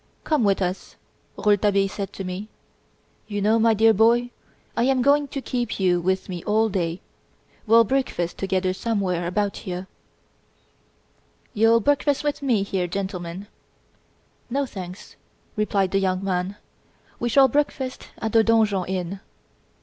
[0.23, 0.95] Come with us,"
[1.37, 2.47] Rouletabille said to me.
[3.27, 4.31] "You know, my dear boy,
[4.75, 7.01] I am going to keep you with me all day.
[7.67, 9.85] We'll breakfast together somewhere about here"
[11.53, 13.45] "You'll breakfast with me, here, gentlemen"
[14.49, 15.17] "No, thanks,"
[15.55, 16.55] replied the young man.
[17.19, 19.19] "We shall breakfast at the Donjon Inn."